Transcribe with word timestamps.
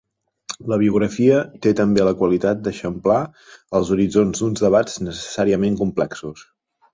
La 0.71 0.77
biografia 0.83 1.41
té 1.65 1.73
també 1.79 2.07
la 2.07 2.13
qualitat 2.21 2.63
d'eixamplar 2.69 3.19
els 3.81 3.93
horitzons 3.97 4.41
d'uns 4.41 4.65
debats 4.67 4.99
necessàriament 5.11 5.79
complexos. 5.85 6.45